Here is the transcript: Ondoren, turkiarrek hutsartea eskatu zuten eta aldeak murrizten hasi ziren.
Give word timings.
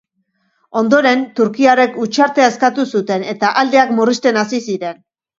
Ondoren, 0.79 1.19
turkiarrek 1.39 1.99
hutsartea 2.03 2.47
eskatu 2.53 2.85
zuten 2.99 3.25
eta 3.33 3.51
aldeak 3.63 3.91
murrizten 3.99 4.41
hasi 4.45 4.61
ziren. 4.69 4.99